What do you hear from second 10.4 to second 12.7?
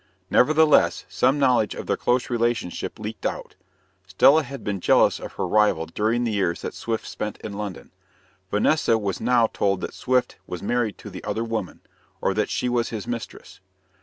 was married to the other woman, or that she